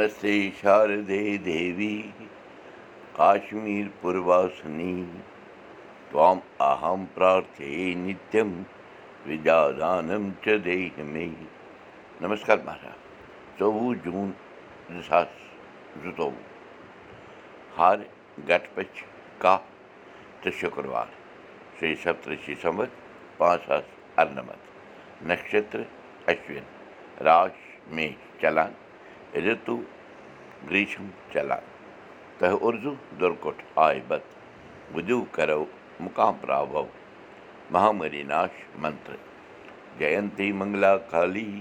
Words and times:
नमस्ते 0.00 0.50
शारदे 0.50 1.38
देवी। 1.38 2.14
काश्मीरपूर्वासिनी 3.16 5.04
त्वाम् 6.10 6.40
अहं 6.60 7.06
प्रार्थये 7.06 7.94
नित्यं 7.94 8.50
विद्यादानं 9.26 10.30
च 10.30 10.48
देहि 10.48 11.02
मे 11.02 11.26
नमस्कार 12.22 12.62
महाराज। 12.66 13.58
चोवीस 13.58 14.02
जून 14.02 14.30
दो 14.30 14.98
हजार 14.98 15.30
चौव 16.16 16.32
हार 17.76 18.06
घटपच 18.38 19.04
का 19.42 19.56
तो 20.44 20.50
शुक्रवार। 20.50 21.08
श्री 21.78 21.94
सप्तषि 21.94 22.54
संवत 22.54 22.92
पाँच 23.40 23.60
सात 23.60 23.86
अर्नमत 24.18 24.58
नक्षत्र 25.22 25.86
अश्विन। 26.28 26.64
राश 27.22 27.52
में 27.88 28.14
चलान। 28.42 28.74
پراو 36.40 36.84
مہامری 37.70 38.22
ناش 38.22 38.64
منتر 38.82 39.16
جینتی 39.98 40.50
منگلا 40.52 40.96
کالی 41.10 41.60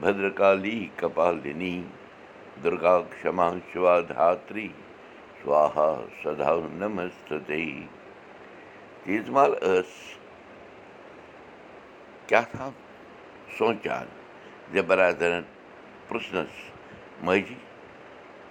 بدرکالی 0.00 0.78
کپالنی 0.96 1.76
دُرگا 2.62 2.96
کما 3.22 3.48
شِوا 3.72 3.98
دھاتری 4.08 4.68
سوہا 5.42 5.90
سدا 6.22 6.54
نمست 6.78 7.32
تیٖژ 7.46 9.28
مال 9.36 9.54
ٲس 9.62 9.92
کیٛاہ 12.28 12.70
برادرن 14.86 15.42
پرٛژھنَس 16.08 16.54
ماجی 17.24 17.54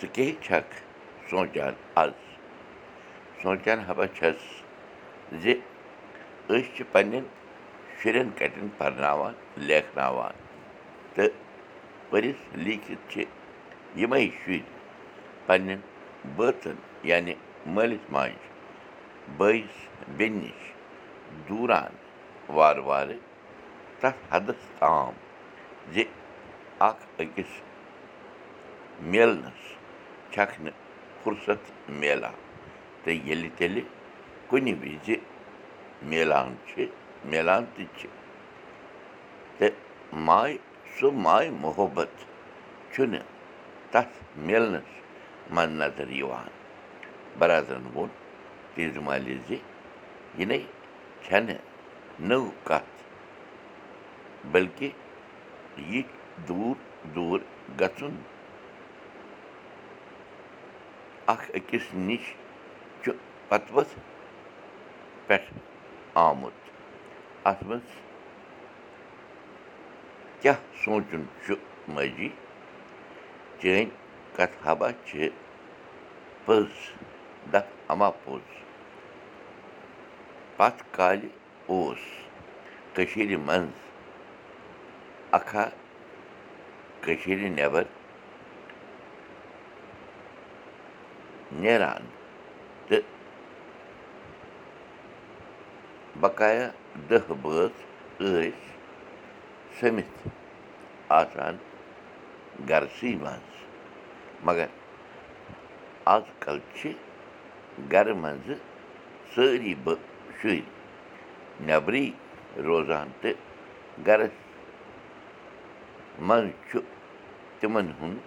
ژٕ 0.00 0.08
کیٛاہ 0.14 0.42
چھکھ 0.44 0.74
سونٛچان 1.30 1.74
آز 2.02 2.12
سونٛچان 3.42 3.78
ہبا 3.88 4.06
چھَس 4.16 4.40
زِ 5.42 5.44
أسۍ 6.48 6.62
چھِ 6.74 6.82
پنٛنٮ۪ن 6.92 7.24
شُرٮ۪ن 7.98 8.28
کَٹٮ۪ن 8.38 8.68
پَرناوان 8.78 9.34
لیکھناوان 9.68 10.34
تہٕ 11.14 11.34
پٔرِتھ 12.10 12.42
لیٖکھِتھ 12.64 13.04
چھِ 13.12 13.24
یِمَے 14.00 14.20
شُرۍ 14.40 14.62
پنٛنٮ۪ن 15.46 15.80
بٲژَن 16.36 16.76
یعنی 17.10 17.34
مٲلِس 17.74 18.10
ماجہِ 18.12 18.46
بٲیِس 19.38 19.76
بیٚنہِ 20.16 20.42
نِش 20.42 20.60
دوٗران 21.48 21.92
وارٕ 22.56 22.82
وارٕ 22.88 23.18
تَتھ 24.00 24.20
حدَس 24.32 24.62
تام 24.78 25.12
زِ 25.92 26.04
اَکھ 26.88 27.02
أکِس 27.20 27.52
میلنَس 29.00 29.60
چھَکھ 30.32 30.60
نہٕ 30.60 30.76
فُرست 31.22 31.90
میلان 32.00 32.34
تہٕ 33.02 33.14
ییٚلہِ 33.26 33.50
تیٚلہِ 33.58 33.82
کُنہِ 34.48 34.72
وِزِ 34.82 35.16
میلان 36.10 36.54
چھِ 36.66 36.86
میلان 37.30 37.64
تہِ 37.74 37.84
چھِ 37.98 38.08
تہٕ 39.58 39.74
ماے 40.26 40.56
سُہ 40.98 41.10
ماے 41.24 41.50
محبت 41.64 42.12
چھُنہٕ 42.92 43.24
تَتھ 43.90 44.16
میلنَس 44.46 44.90
منٛز 45.54 45.80
نظر 45.82 46.08
یِوان 46.20 46.48
برادرَن 47.38 47.86
ووٚن 47.94 48.08
تیٖژ 48.74 48.96
مالہِ 49.06 49.36
زِ 49.46 49.56
یِنَے 50.38 50.58
چھَنہٕ 51.24 51.60
نٔو 52.28 52.44
کَتھ 52.68 52.96
بٔلکہِ 54.52 54.90
یہِ 55.90 56.02
دوٗر 56.48 56.76
دوٗر 57.14 57.40
گژھُن 57.80 58.16
اَکھ 61.32 61.50
أکِس 61.56 61.86
نِش 62.06 62.24
چھُ 63.02 63.12
پَتہٕ 63.48 63.74
وَتھ 63.74 63.94
پٮ۪ٹھ 65.26 65.48
آمُت۔ 66.14 66.56
اَتھ 67.48 67.64
منٛز 67.64 67.90
کیٛاہ 70.40 70.60
سونٛچُن 70.84 71.24
چھُ 71.44 71.54
ماجی 71.94 72.28
چٲنۍ 73.60 73.86
کَتھ 74.36 74.56
حبا 74.64 74.88
چھِ 75.06 75.28
پٔز 76.44 76.72
دَپ 77.52 77.66
اَما 77.92 78.10
پوٚز۔ 78.10 78.46
پَتھ 80.56 80.82
کالہِ 80.96 81.28
اوس 81.66 82.02
کٔشیٖرِ 82.94 83.36
منٛز 83.46 83.76
اَکھا 85.38 85.68
کٔشیٖرِ 87.00 87.48
نٮ۪بر 87.48 87.82
نیران 91.52 92.06
تہٕ 92.88 93.02
بقایا 96.20 96.68
دہ 97.10 97.32
بٲژ 97.42 97.70
ٲسۍ 98.18 98.50
سٔمِتھ 99.80 100.28
آسان 101.20 101.56
گرسٕے 102.68 103.14
منٛز 103.22 103.56
مگر 104.46 104.66
آز 106.14 106.22
کل 106.40 106.58
چھِ 106.76 106.92
گرٕ 107.92 108.14
منٛزٕ 108.22 108.58
سٲری 109.34 109.74
بہٕ 109.84 110.00
شُرۍ 110.40 110.60
نٮ۪برٕے 111.66 112.06
روزان 112.66 113.08
تہٕ 113.20 113.36
گرس 114.06 114.34
منٛز 116.28 116.50
چھُ 116.70 116.78
تِمن 117.60 117.90
ہُنٛد 118.00 118.20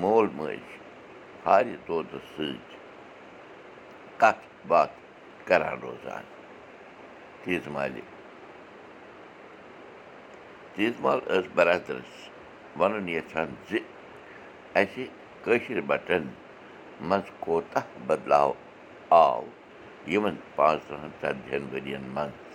مول 0.00 0.26
موج 0.36 0.58
طوطہٕ 1.86 2.20
سۭتۍ 2.36 2.76
کَتھ 4.20 4.46
باتھ 4.68 4.92
کران 5.46 5.78
روزان 5.82 6.24
مالہِ 7.74 8.00
تیٖژ 10.74 10.94
مال 11.00 11.18
ٲس 11.28 11.46
برادرَس 11.54 12.12
وَنُن 12.78 13.08
یَژھان 13.08 13.54
زِ 13.68 13.78
اَسہِ 14.80 15.04
کٲشِر 15.44 15.80
بَٹن 15.90 16.24
منٛز 17.08 17.30
کوتاہ 17.44 17.86
بدلاو 18.06 18.52
آو 19.22 19.42
یِمن 20.12 20.36
پانٛژتٕرٛہن 20.56 21.10
ژَتجِہن 21.20 21.64
ؤرۍین 21.72 22.04
منٛز 22.14 22.48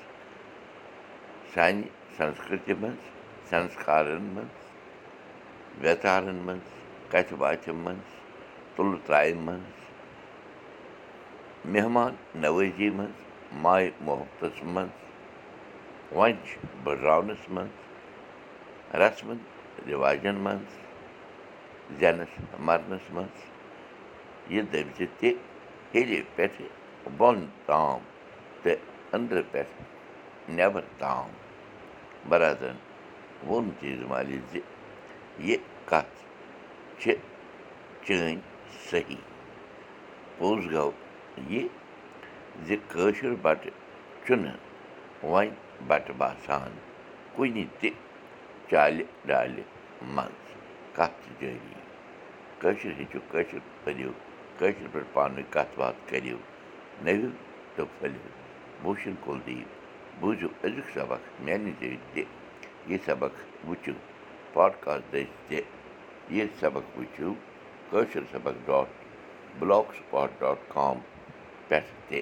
سانہِ 1.53 1.87
سنسکرتی 2.17 2.73
منٛز 2.81 3.01
سنسکارن 3.49 4.23
منٛز 4.35 4.55
ویژارن 5.81 6.39
منٛز 6.45 6.67
کَتھِ 7.11 7.33
باتھِ 7.41 7.69
منٛز 7.85 8.20
تُلہٕ 8.81 8.99
ترٛامہِ 9.05 9.33
منٛز 9.45 9.79
مہمان 11.73 12.13
نوٲزی 12.41 12.89
منٛز 12.97 13.17
ماے 13.63 13.89
محبتَس 14.05 14.57
منٛز 14.73 14.93
وۄنۍ 16.17 16.33
چھِ 16.45 16.51
بٔڑراونَس 16.83 17.43
منٛز 17.55 17.75
رسمَن 19.01 19.37
رِواجَن 19.89 20.37
منٛز 20.45 20.71
زٮ۪نَس 21.99 22.33
مَرنَس 22.67 23.05
منٛز 23.15 23.37
یہِ 24.51 24.61
دٔپۍزِ 24.71 24.99
تہِ 25.19 25.29
ہیٚرِ 25.93 26.21
پٮ۪ٹھٕ 26.35 26.67
بۄن 27.17 27.37
تام 27.65 27.99
تہٕ 28.63 28.79
أنٛدرٕ 29.15 29.43
پٮ۪ٹھ 29.51 29.73
نٮ۪بر 30.55 30.83
تام 30.99 31.29
برادرَن 32.29 32.77
ووٚن 33.47 33.69
تیٖژ 33.79 33.99
مالہِ 34.09 34.39
زِ 34.51 34.59
یہِ 35.47 35.57
کَتھ 35.89 36.15
چھِ 36.99 37.13
چٲنۍ 38.05 38.50
صحیح 38.89 39.21
پوٚز 40.37 40.71
گوٚو 40.71 40.91
یہِ 41.49 41.67
زِ 42.65 42.75
کٲشُر 42.91 43.33
بَٹہٕ 43.41 43.75
چھُنہٕ 44.25 44.59
وۄنۍ 45.31 45.49
بَٹہٕ 45.87 46.17
باسان 46.17 46.71
کُنہِ 47.35 47.65
تہِ 47.79 47.89
چالہِ 48.69 49.03
ڈالہِ 49.27 49.63
منٛز 50.15 50.47
کَتھ 50.95 51.29
جٲری 51.39 51.73
کٲشِر 52.61 52.91
ہیٚچھِو 52.97 53.19
کٲشِر 53.31 53.59
پٔرِو 53.83 54.11
کٲشِر 54.57 54.87
پٲٹھۍ 54.91 55.13
پانہٕ 55.13 55.35
ؤنۍ 55.37 55.51
کَتھ 55.53 55.73
باتھ 55.79 55.99
کٔرِو 56.09 56.37
نٔوِو 57.03 57.29
تہٕ 57.75 57.87
پھٔلِو 57.99 58.29
بوٗشن 58.83 59.13
کُلدیٖپ 59.25 59.69
بوٗزِو 60.19 60.47
أزیُک 60.63 60.87
سبق 60.93 61.21
میٛانہِ 61.43 61.71
ذٔریعہِ 61.79 61.99
تہِ 62.13 62.23
یہِ 62.89 62.97
سبق 63.05 63.33
وٕچھِو 63.67 63.93
پاڈکاسٹ 64.53 65.11
دٔسۍ 65.13 65.31
تہِ 65.47 65.59
یہِ 66.35 66.47
سبق 66.59 66.85
وٕچھِو 66.97 67.33
Koshur 67.91 68.23
Sabaq 68.31 68.65
dot 68.65 68.89
blogspot 69.95 70.39
dot 70.39 70.59
com 70.73 70.97
پٮ۪ٹھ 71.67 71.91
تہِ 72.07 72.21